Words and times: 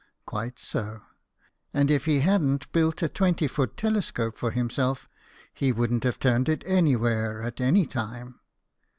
Quite 0.25 0.57
so. 0.57 1.03
And 1.75 1.91
if 1.91 2.05
he 2.05 2.21
hadn't 2.21 2.71
built 2.71 3.03
a 3.03 3.07
twenty 3.07 3.45
foot 3.47 3.77
telescope 3.77 4.35
for 4.35 4.49
himself, 4.49 5.07
he 5.53 5.71
wouldn't 5.71 6.05
have 6.05 6.17
turned 6.17 6.49
it 6.49 6.63
anywhere 6.65 7.43
at 7.43 7.61
any 7.61 7.85
time. 7.85 8.39